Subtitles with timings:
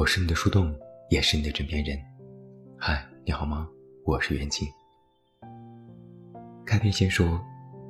[0.00, 0.74] 我是你的树洞，
[1.10, 1.94] 也是你的枕边人。
[2.78, 3.68] 嗨，你好吗？
[4.02, 4.66] 我是袁静。
[6.64, 7.38] 开篇先说，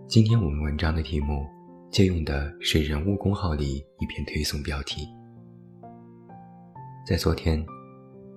[0.08, 1.46] 今天我们文章的题目
[1.88, 5.06] 借用的是人物公号里一篇推送标题。
[7.06, 7.64] 在昨天，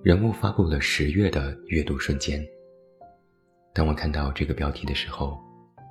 [0.04, 2.46] 人物发布了十月的阅读瞬间。
[3.72, 5.36] 当我看到这个标题的时候，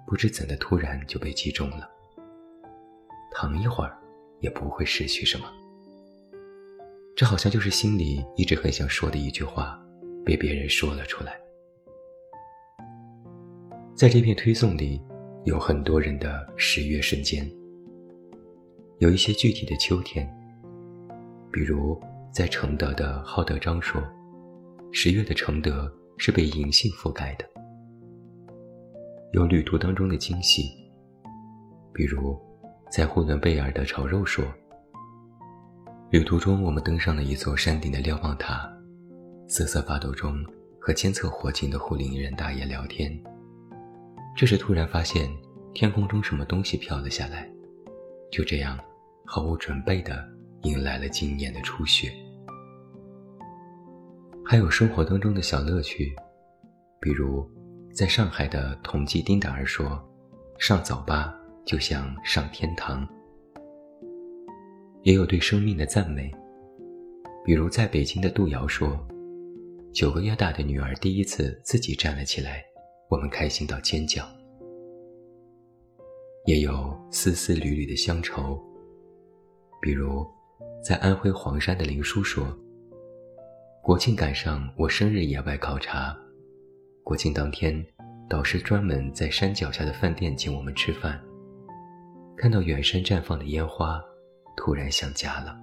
[0.07, 1.89] 不知怎的突然就被击中了。
[3.33, 3.99] 躺一会儿，
[4.39, 5.45] 也不会失去什么。
[7.15, 9.79] 这好像就是心里一直很想说的一句话，
[10.25, 11.39] 被别人说了出来。
[13.93, 14.99] 在这篇推送里，
[15.45, 17.47] 有很多人的十月瞬间，
[18.97, 20.27] 有一些具体的秋天。
[21.51, 24.01] 比如在承德的浩德章说，
[24.91, 27.45] 十月的承德是被银杏覆盖的。
[29.33, 30.63] 有旅途当中的惊喜，
[31.93, 32.35] 比如
[32.91, 34.43] 在呼伦贝尔的炒肉说。
[36.13, 38.71] 旅途中，我们登上了一座山顶的瞭望塔，
[39.47, 40.45] 瑟瑟发抖中
[40.79, 43.11] 和监测火警的护林人大爷聊天。
[44.37, 45.27] 这时突然发现
[45.73, 47.49] 天空中什么东西飘了下来，
[48.31, 48.77] 就这样
[49.25, 50.23] 毫无准备地
[50.61, 52.13] 迎来了今年的初雪。
[54.45, 56.15] 还有生活当中的小乐趣，
[57.01, 57.43] 比如
[57.91, 59.99] 在上海的同济丁达尔说
[60.61, 61.33] ：“上早八
[61.65, 63.03] 就像上天堂。”
[65.03, 66.31] 也有对生命的赞美，
[67.43, 68.97] 比如在北京的杜瑶说
[69.93, 72.63] ：“九个月大的女儿第一次自己站了起来，
[73.09, 74.25] 我们开心到尖叫。”
[76.47, 78.57] 也有丝丝缕缕的乡愁，
[79.81, 80.25] 比如
[80.81, 82.47] 在安徽黄山的林叔说
[83.83, 86.17] ：“国庆赶上我生日野外考察，
[87.03, 87.85] 国庆当天，
[88.29, 91.21] 导师专门在山脚下的饭店请我们吃饭，
[92.37, 94.01] 看到远山绽放的烟花。”
[94.55, 95.59] 突然想家了。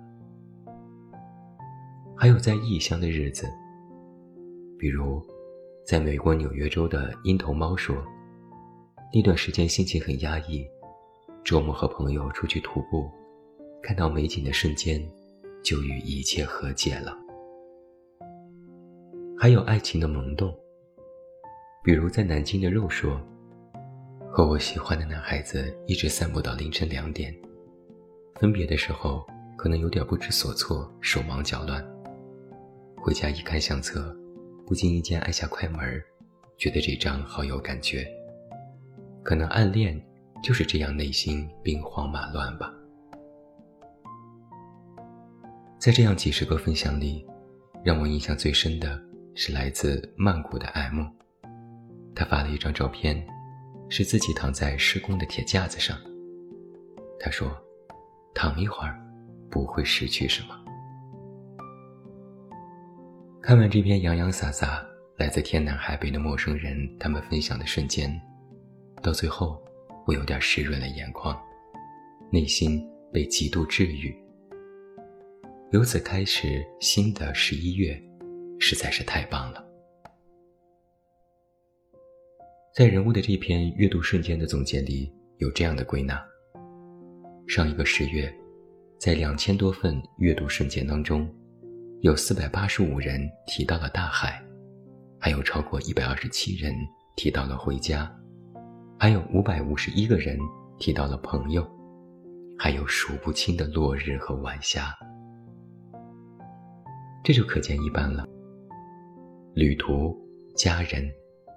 [2.17, 3.47] 还有在异乡的日子，
[4.79, 5.23] 比如，
[5.87, 7.97] 在美国纽约州的鹰头猫说，
[9.13, 10.67] 那段时间心情很压抑，
[11.43, 13.11] 周末和朋友出去徒步，
[13.83, 15.03] 看到美景的瞬间，
[15.65, 17.17] 就与一切和解了。
[19.39, 20.55] 还有爱情的萌动，
[21.83, 23.19] 比如在南京的肉说，
[24.31, 27.35] 和我喜欢的男孩子一直散步到凌晨两点。
[28.41, 31.87] 分别的时候，可能有点不知所措，手忙脚乱。
[32.97, 34.17] 回家一看相册，
[34.67, 36.03] 不经意间按下快门，
[36.57, 38.09] 觉得这张好有感觉。
[39.23, 40.03] 可能暗恋
[40.43, 42.73] 就是这样，内心兵荒马乱吧。
[45.79, 47.27] 在这样几十个分享里，
[47.85, 48.99] 让我印象最深的
[49.35, 51.05] 是来自曼谷的 M，
[52.15, 53.23] 他发了一张照片，
[53.91, 55.95] 是自己躺在施工的铁架子上。
[57.19, 57.55] 他说。
[58.35, 58.99] 躺一会儿，
[59.51, 60.57] 不会失去什么。
[63.43, 64.87] 看完这篇洋洋洒洒、
[65.17, 68.11] 来自天南海北的陌生人他们分享的瞬间，
[69.03, 69.61] 到最后，
[70.07, 71.39] 我有点湿润了眼眶，
[72.31, 74.15] 内心被极度治愈。
[75.73, 78.01] 由此开始，新的十一月，
[78.59, 79.65] 实在是太棒了。
[82.75, 86.25] 在人物的这篇阅读瞬间的总结里，有这样的归纳。
[87.51, 88.33] 上一个十月，
[88.97, 91.29] 在两千多份阅读瞬间当中，
[92.01, 94.41] 有四百八十五人提到了大海，
[95.19, 96.73] 还有超过一百二十七人
[97.17, 98.09] 提到了回家，
[99.01, 100.39] 还有五百五十一个人
[100.79, 101.69] 提到了朋友，
[102.57, 104.97] 还有数不清的落日和晚霞。
[107.25, 108.25] 这就可见一斑了。
[109.55, 110.17] 旅途、
[110.55, 111.11] 家人、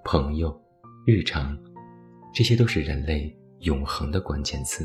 [0.04, 0.60] 朋友、
[1.06, 1.56] 日常，
[2.34, 4.84] 这些都是人类永恒的关键词。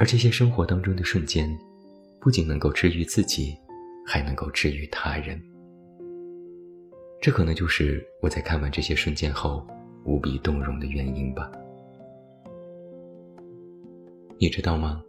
[0.00, 1.46] 而这些生活当中的瞬间，
[2.22, 3.54] 不仅能够治愈自己，
[4.06, 5.38] 还能够治愈他人。
[7.20, 9.62] 这可能就是我在看完这些瞬间后
[10.06, 11.52] 无比动容的原因吧。
[14.38, 15.02] 你知道吗？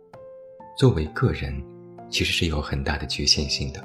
[0.78, 1.56] 作为个人，
[2.10, 3.82] 其实是有很大的局限性的。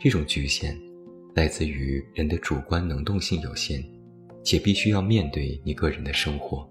[0.00, 0.74] 这种局限，
[1.34, 3.84] 来自于人的主观能动性有限，
[4.42, 6.66] 且必须要面对你个人的生活。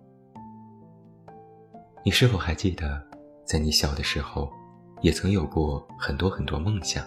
[2.06, 3.02] 你是否还记得，
[3.46, 4.52] 在你小的时候，
[5.02, 7.06] 也曾有过很多很多梦想？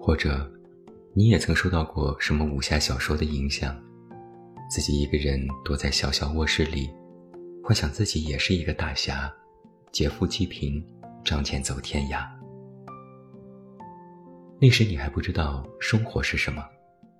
[0.00, 0.50] 或者，
[1.14, 3.80] 你也曾受到过什么武侠小说的影响，
[4.70, 6.90] 自己一个人躲在小小卧室里，
[7.62, 9.32] 幻想自己也是一个大侠，
[9.92, 10.84] 劫富济贫，
[11.22, 12.26] 仗剑走天涯。
[14.60, 16.64] 那时你还不知道生活是什么，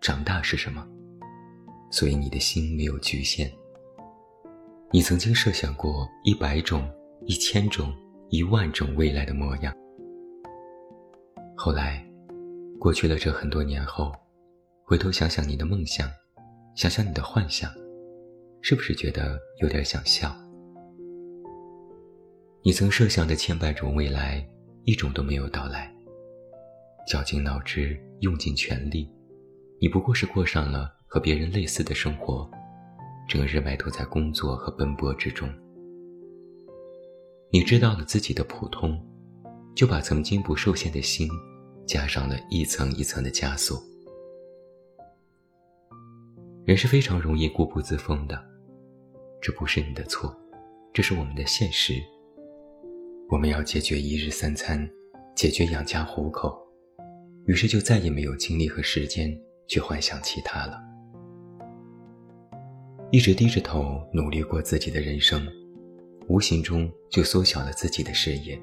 [0.01, 0.87] 长大是什么，
[1.91, 3.53] 所以你的心没有局限。
[4.91, 6.91] 你曾经设想过一百种、
[7.25, 7.93] 一千种、
[8.31, 9.73] 一万种未来的模样，
[11.57, 12.05] 后来，
[12.81, 14.13] 过去了这很多年后，
[14.85, 16.11] 回头想想你的梦想，
[16.75, 17.71] 想想你的幻想，
[18.61, 20.35] 是不是觉得有点想笑？
[22.65, 24.45] 你曾设想的千百种未来，
[24.85, 25.93] 一种都没有到来。
[27.07, 29.09] 绞尽脑汁，用尽全力，
[29.81, 32.51] 你不过是过上了和别人类似的生活，
[33.29, 35.49] 整日埋头在工作和奔波之中。
[37.55, 38.99] 你知道了自己的普通，
[39.77, 41.29] 就把曾经不受限的心，
[41.85, 43.79] 加上了一层一层的枷锁。
[46.65, 48.43] 人是非常容易固步自封的，
[49.39, 50.35] 这不是你的错，
[50.95, 52.03] 这是我们的现实。
[53.29, 54.89] 我们要解决一日三餐，
[55.37, 56.59] 解决养家糊口。
[57.45, 59.31] 于是就再也没有精力和时间
[59.69, 60.81] 去幻想其他了。
[63.11, 65.47] 一直低着头努力过自己的人生，
[66.29, 68.61] 无形中就缩小了自己的视野。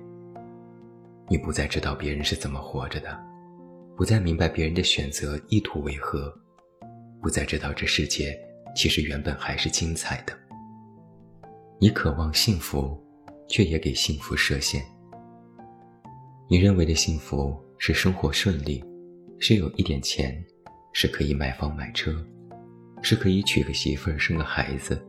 [1.28, 3.18] 你不再知道别人是怎么活着的，
[3.96, 6.34] 不再明白别人的选择意图为何，
[7.22, 8.38] 不再知道这世界
[8.76, 10.34] 其实原本还是精彩的。
[11.80, 12.98] 你渴望幸福，
[13.48, 14.84] 却也给幸福设限。
[16.50, 17.58] 你认为的幸福。
[17.82, 18.84] 是生活顺利，
[19.40, 20.38] 是有一点钱，
[20.92, 22.14] 是可以买房买车，
[23.02, 25.02] 是可以娶个媳妇儿生个孩子，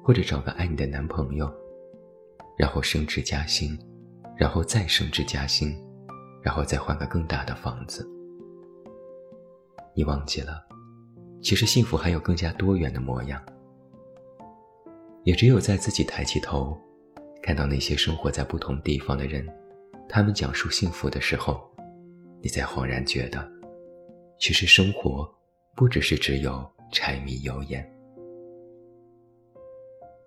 [0.00, 1.52] 或者找个爱你的男朋友，
[2.56, 3.78] 然后升职加薪，
[4.36, 5.74] 然后再升职加薪，
[6.42, 8.08] 然后再换个更大的房子。
[9.94, 10.64] 你忘记了，
[11.40, 13.40] 其实幸福还有更加多元的模样。
[15.22, 16.76] 也只有在自己抬起头，
[17.42, 19.48] 看到那些生活在不同地方的人，
[20.08, 21.68] 他们讲述幸福的时候。
[22.42, 23.50] 你才恍然觉得，
[24.38, 25.26] 其实生活
[25.74, 26.62] 不只是只有
[26.92, 27.82] 柴米油盐，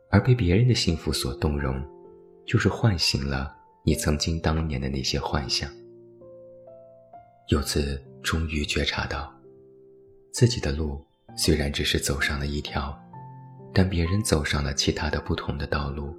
[0.09, 1.79] 而被别人的幸福所动容，
[2.47, 3.53] 就是唤醒了
[3.83, 5.69] 你曾经当年的那些幻想。
[7.49, 9.33] 由此，终于觉察到，
[10.31, 11.05] 自己的路
[11.35, 12.97] 虽然只是走上了一条，
[13.73, 16.17] 但别人走上了其他的不同的道路，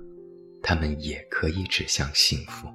[0.63, 2.69] 他们也可以指向幸福。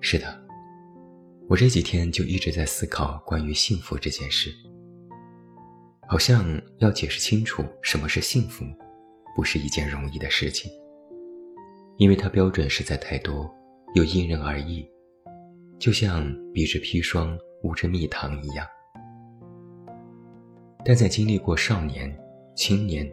[0.00, 0.40] 是的，
[1.48, 4.50] 我这几天就一直在思考关于幸福这件事。
[6.08, 8.64] 好像要解释清楚什么是幸福，
[9.34, 10.70] 不是一件容易的事情，
[11.96, 13.50] 因为它标准实在太多，
[13.94, 14.86] 又因人而异，
[15.78, 18.66] 就像彼之砒霜，无之蜜糖一样。
[20.84, 22.14] 但在经历过少年、
[22.54, 23.10] 青年，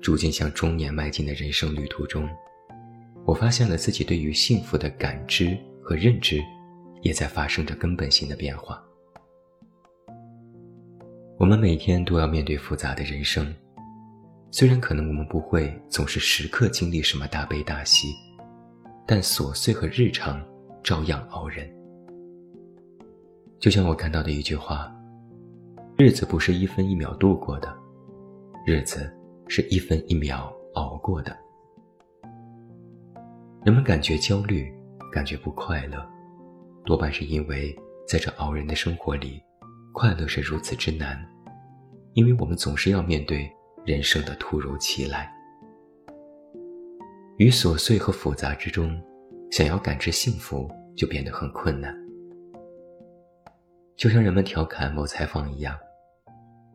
[0.00, 2.28] 逐渐向中年迈进的人生旅途中，
[3.24, 5.56] 我发现了自己对于幸福的感知。
[5.88, 6.42] 和认知，
[7.02, 8.82] 也在发生着根本性的变化。
[11.38, 13.54] 我们每天都要面对复杂的人生，
[14.50, 18.08] 虽然可能我们不会总是时刻经历什么大悲大喜，
[19.06, 20.42] 但琐碎和日常
[20.82, 21.68] 照样熬人。
[23.58, 24.90] 就像我看到的一句话
[25.98, 27.76] ：“日子不是一分一秒度过的，
[28.66, 29.12] 日子
[29.48, 31.36] 是一分一秒熬过的。”
[33.64, 34.74] 人们感觉焦虑。
[35.12, 36.06] 感觉不快乐，
[36.84, 37.74] 多半是因为
[38.06, 39.40] 在这熬人的生活里，
[39.94, 41.18] 快乐是如此之难，
[42.12, 43.50] 因为我们总是要面对
[43.86, 45.32] 人生的突如其来。
[47.36, 49.00] 于琐碎和复杂之中，
[49.52, 51.96] 想要感知幸福就变得很困难。
[53.96, 55.78] 就像人们调侃某采访一样，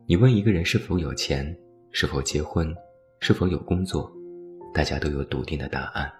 [0.06, 1.54] 你问一个人是否有钱、
[1.90, 2.74] 是否结婚、
[3.20, 4.10] 是否有工作，
[4.72, 6.10] 大家都有笃定的答案。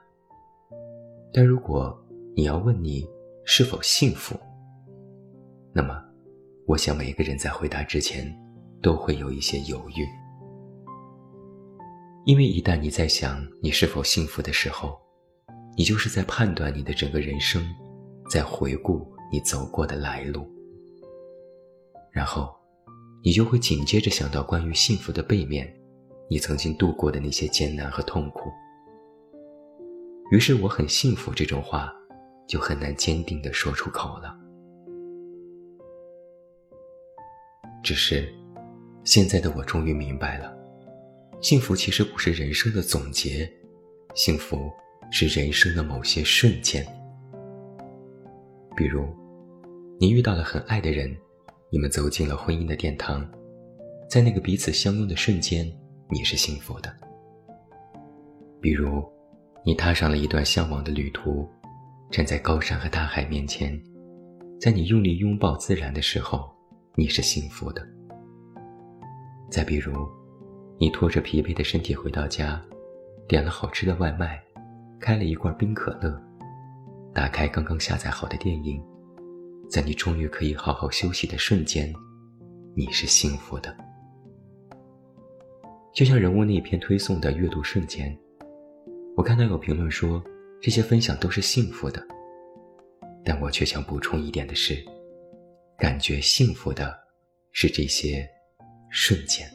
[1.33, 1.99] 但如果
[2.37, 3.09] 你要问你
[3.47, 4.39] 是否幸福，
[5.73, 6.05] 那么，
[6.67, 8.31] 我想每个人在回答之前
[8.83, 10.07] 都会有一些犹豫，
[12.25, 14.99] 因为一旦你在想你是否幸福的时候，
[15.77, 17.63] 你就是在判断你的整个人生，
[18.31, 20.47] 在回顾你走过的来路，
[22.13, 22.55] 然后，
[23.23, 25.73] 你就会紧接着想到关于幸福的背面，
[26.29, 28.51] 你曾经度过的那些艰难和痛苦。
[30.31, 31.93] 于是，我很幸福这种话。
[32.49, 34.37] 就很难坚定地说出口了。
[37.83, 38.31] 只是，
[39.05, 40.55] 现在的我终于明白了，
[41.43, 43.51] 幸福其实不是人生的总结，
[44.15, 44.71] 幸福
[45.11, 46.87] 是人生的某些瞬间。
[48.77, 49.05] 比如，
[49.99, 51.13] 你遇到了很爱的人，
[51.69, 53.29] 你们走进了婚姻的殿堂，
[54.09, 55.67] 在那个彼此相拥的瞬间，
[56.09, 56.95] 你是幸福的。
[58.61, 59.03] 比如，
[59.65, 61.47] 你踏上了一段向往的旅途。
[62.09, 63.83] 站在高山和大海面前，
[64.61, 66.49] 在你用力拥抱自然的时候，
[66.95, 67.83] 你是幸福的。
[69.51, 70.07] 再比如，
[70.79, 72.61] 你拖着疲惫的身体回到家，
[73.29, 74.43] 点了好吃的外卖，
[75.01, 76.21] 开了一罐冰可乐，
[77.15, 78.83] 打开刚刚下载好的电影，
[79.71, 81.93] 在你终于可以好好休息的瞬间，
[82.75, 83.77] 你是幸福的。
[85.95, 88.19] 就像人物那篇推送的阅读瞬间，
[89.17, 90.23] 我看到有评论说
[90.61, 92.05] 这些分享都是幸福的，
[93.25, 94.83] 但我却想补充一点的是，
[95.79, 96.99] 感觉幸福的
[97.53, 98.29] 是这些
[98.91, 99.47] 瞬间。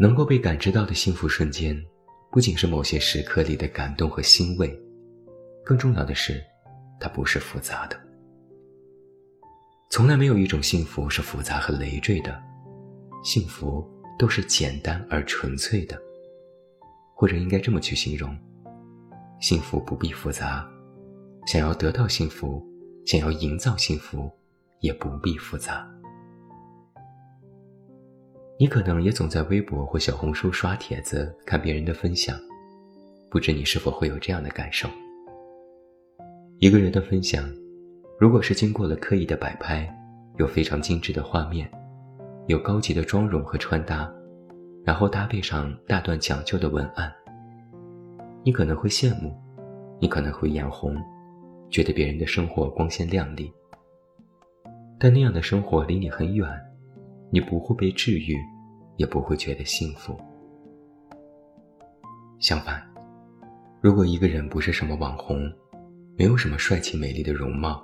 [0.00, 1.78] 能够被感知到的幸福瞬间，
[2.32, 4.74] 不仅是某些时刻里的感动和欣慰，
[5.62, 6.42] 更重要的是，
[6.98, 8.00] 它不是复杂的。
[9.90, 12.42] 从来没有一种幸福是复杂和累赘的，
[13.22, 13.86] 幸福
[14.18, 16.00] 都是简单而纯粹的。
[17.14, 18.34] 或者应该这么去形容：
[19.38, 20.66] 幸福不必复杂，
[21.46, 22.66] 想要得到幸福，
[23.04, 24.30] 想要营造幸福，
[24.80, 25.86] 也不必复杂。
[28.60, 32.38] 你可能也总在微博或小红书刷帖子，看别人的分享，
[33.30, 34.86] 不知你是否会有这样的感受？
[36.58, 37.50] 一个人的分享，
[38.18, 39.90] 如果是经过了刻意的摆拍，
[40.36, 41.70] 有非常精致的画面，
[42.48, 44.12] 有高级的妆容和穿搭，
[44.84, 47.10] 然后搭配上大段讲究的文案，
[48.44, 49.34] 你可能会羡慕，
[49.98, 50.94] 你可能会眼红，
[51.70, 53.50] 觉得别人的生活光鲜亮丽，
[54.98, 56.46] 但那样的生活离你很远。
[57.30, 58.36] 你不会被治愈，
[58.96, 60.16] 也不会觉得幸福。
[62.40, 62.82] 相反，
[63.80, 65.50] 如果一个人不是什么网红，
[66.16, 67.82] 没有什么帅气美丽的容貌，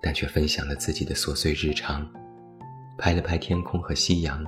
[0.00, 2.10] 但却分享了自己的琐碎日常，
[2.96, 4.42] 拍了拍天空和夕阳，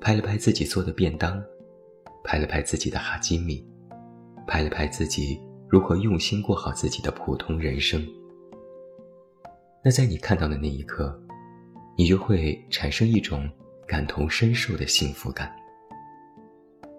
[0.00, 1.42] 拍了拍自己做的便当，
[2.22, 3.66] 拍了拍自己的哈基米，
[4.46, 8.06] 拍了拍自己如何用心过好自己的普通人生，
[9.82, 11.18] 那在你看到的那一刻。
[11.98, 13.50] 你就会产生一种
[13.84, 15.52] 感同身受的幸福感。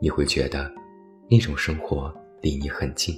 [0.02, 0.70] 你会觉得，
[1.32, 3.16] 那种生活离你很近，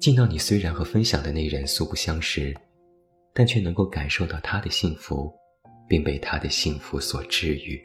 [0.00, 2.56] 近到你虽然和分享的那人素不相识，
[3.34, 5.30] 但却能够感受到他的幸福，
[5.86, 7.78] 并被他的幸福所治愈。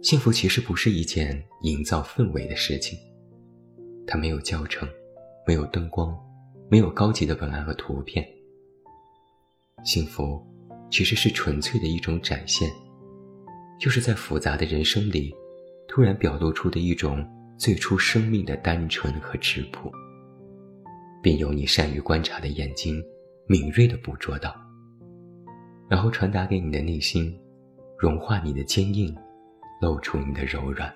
[0.00, 2.98] 幸福其实不是一件营造氛围的事情，
[4.06, 4.88] 它没有教程，
[5.46, 6.18] 没有灯光，
[6.70, 8.26] 没有高级的文案和图片。
[9.84, 10.40] 幸福，
[10.90, 12.70] 其实是纯粹的一种展现，
[13.80, 15.34] 就是在复杂的人生里，
[15.86, 19.90] 突然表露出的一种最初生命的单纯和质朴，
[21.22, 23.02] 并由你善于观察的眼睛
[23.46, 24.54] 敏锐地捕捉到，
[25.88, 27.34] 然后传达给你的内心，
[27.98, 29.16] 融化你的坚硬，
[29.80, 30.92] 露出你的柔软。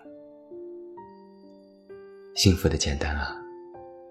[2.35, 3.37] 幸福的简单啊，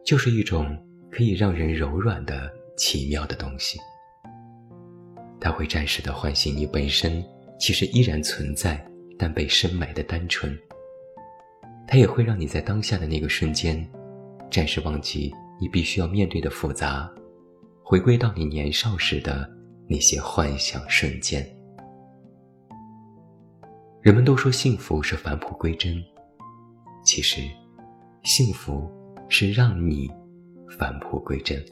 [0.06, 0.78] 就是一种
[1.12, 3.80] 可以让人柔软的奇妙的东西。
[5.42, 7.22] 它会暂时的唤醒你本身
[7.60, 8.80] 其实依然存在
[9.18, 10.56] 但被深埋的单纯。
[11.88, 13.86] 它也会让你在当下的那个瞬间，
[14.50, 17.12] 暂时忘记你必须要面对的复杂，
[17.84, 19.50] 回归到你年少时的
[19.90, 21.46] 那些幻想瞬间。
[24.02, 26.02] 人们都说幸福是返璞归真，
[27.04, 27.42] 其实，
[28.24, 28.90] 幸福
[29.28, 30.10] 是让你
[30.78, 31.64] 返璞归真。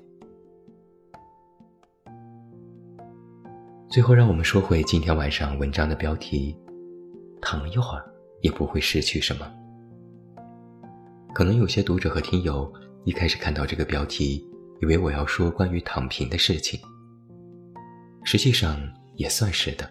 [3.89, 6.55] 最后，让我们说回今天晚上文章的标题：
[7.41, 8.05] 躺一会儿
[8.41, 9.51] 也不会失去什么。
[11.33, 12.71] 可能有些读者和听友
[13.03, 14.47] 一开始看到这个标题，
[14.79, 16.79] 以为我要说关于躺平的事情。
[18.23, 18.79] 实际上
[19.15, 19.89] 也算是的。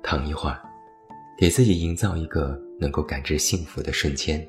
[0.00, 0.62] 躺一会儿，
[1.36, 4.48] 给自己营造一个能够感知幸福的瞬间，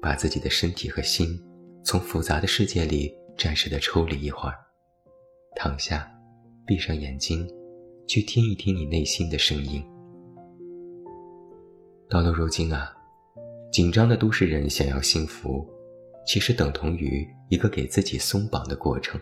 [0.00, 1.38] 把自己的身体和心
[1.84, 4.54] 从复杂的世界里暂时的抽离一会儿，
[5.54, 6.10] 躺下。
[6.66, 7.48] 闭上眼睛，
[8.08, 9.80] 去听一听你内心的声音。
[12.10, 12.92] 到了如今啊，
[13.70, 15.64] 紧张的都市人想要幸福，
[16.26, 19.20] 其实等同于一个给自己松绑的过程。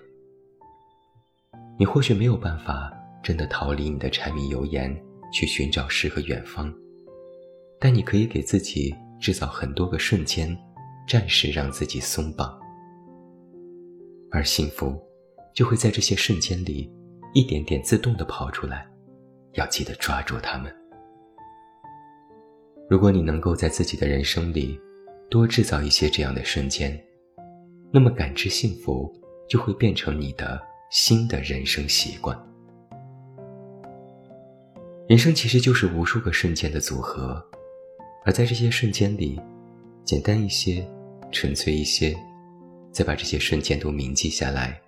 [1.79, 2.91] 你或许没有办法
[3.23, 4.99] 真的逃离你的柴米油盐，
[5.31, 6.73] 去寻找诗和远方，
[7.79, 10.57] 但你可以给自己制造很多个瞬间，
[11.07, 12.59] 暂时让自己松绑，
[14.31, 14.99] 而幸福
[15.55, 16.91] 就会在这些瞬间里。
[17.35, 18.87] 一点点自动的跑出来，
[19.55, 20.73] 要记得抓住它们。
[22.89, 24.81] 如果你能够在自己的人生里
[25.29, 26.97] 多制造一些这样的瞬间，
[27.93, 29.13] 那么感知幸福
[29.49, 30.63] 就会变成你的
[30.93, 32.39] 新的人生习惯。
[35.09, 37.45] 人生其实就是无数个瞬间的组合，
[38.25, 39.41] 而在这些瞬间里，
[40.05, 40.89] 简单一些，
[41.33, 42.17] 纯粹一些，
[42.93, 44.81] 再把这些瞬间都铭记下来，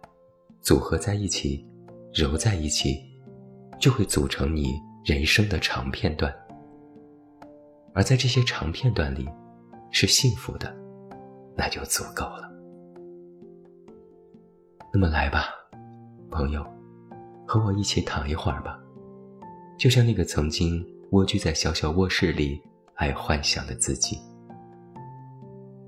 [0.61, 1.67] 组合在一起。
[2.17, 2.99] 揉在一起，
[3.79, 6.35] 就会组成你人生的长片段。
[7.93, 9.29] 而在这些长片段里，
[9.91, 10.75] 是幸福的，
[11.55, 12.51] 那就足够了。
[14.95, 15.51] 那么来吧，
[16.31, 16.65] 朋友，
[17.47, 18.81] 和我一起躺一会儿吧，
[19.79, 22.59] 就像那个曾经蜗居在小小卧室里
[22.95, 24.19] 爱幻想的自己。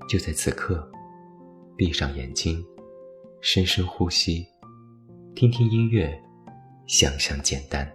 [0.07, 0.87] 就在此刻，
[1.75, 2.63] 闭上眼睛，
[3.41, 4.45] 深深呼吸，
[5.35, 6.21] 听听音乐，
[6.85, 7.89] 想想简单，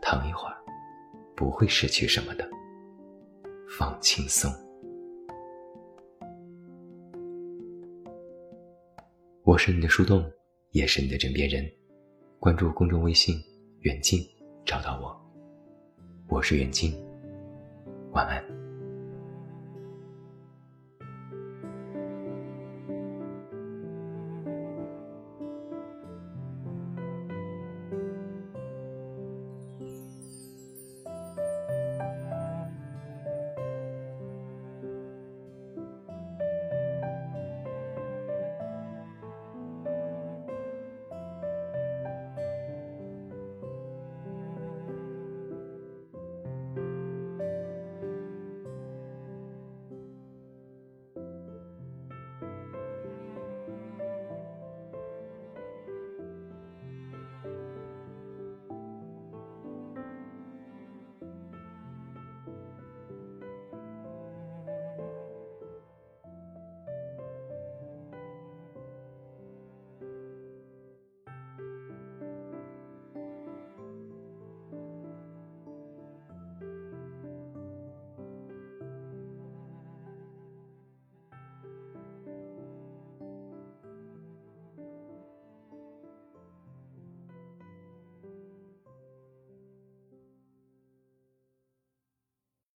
[0.00, 0.56] 躺一会儿，
[1.34, 2.48] 不会失去什么的，
[3.76, 4.50] 放轻松。
[9.42, 10.24] 我是你的树洞，
[10.70, 11.68] 也是你的枕边人。
[12.38, 13.36] 关注公众微信
[13.82, 14.20] “远近”，
[14.64, 15.20] 找到我。
[16.28, 16.94] 我是远近，
[18.12, 18.59] 晚安。